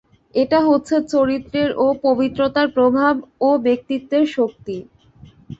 এটা 0.35 0.59
হচ্ছে 0.67 0.95
চরিত্রের 1.11 1.69
ও 1.77 1.97
পবিত্রতার 2.05 2.67
প্রভাব, 2.75 3.13
ও 3.39 3.59
ব্যক্তিত্বের 3.65 4.25
শক্তি। 4.35 4.77